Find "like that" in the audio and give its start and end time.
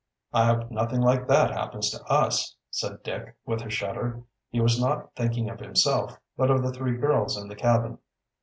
0.99-1.51